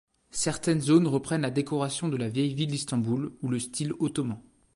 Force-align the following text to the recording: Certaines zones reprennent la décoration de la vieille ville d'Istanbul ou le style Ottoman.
Certaines 0.31 0.81
zones 0.81 1.05
reprennent 1.05 1.41
la 1.43 1.51
décoration 1.51 2.09
de 2.09 2.17
la 2.17 2.27
vieille 2.27 2.55
ville 2.55 2.71
d'Istanbul 2.71 3.31
ou 3.43 3.49
le 3.49 3.59
style 3.59 3.93
Ottoman. 3.99 4.41